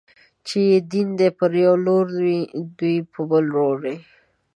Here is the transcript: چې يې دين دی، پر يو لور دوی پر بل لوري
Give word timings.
چې 0.47 0.57
يې 0.69 0.77
دين 0.91 1.07
دی، 1.19 1.27
پر 1.37 1.51
يو 1.63 1.75
لور 1.85 2.05
دوی 2.77 2.97
پر 3.11 3.19
بل 3.29 3.43
لوري 3.53 3.95